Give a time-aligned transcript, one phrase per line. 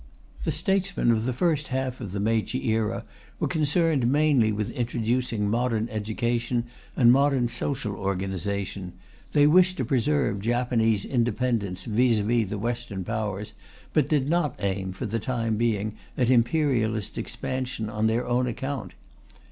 [0.45, 3.05] The statesmen of the first half of the Meiji era
[3.39, 6.63] were concerned mainly with introducing modern education
[6.97, 8.93] and modern social organization;
[9.33, 13.53] they wished to preserve Japanese independence vis à vis the Western Powers,
[13.93, 18.95] but did not aim, for the time being, at imperialist expansion on their own account.